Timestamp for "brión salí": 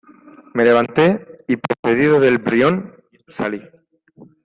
2.39-3.61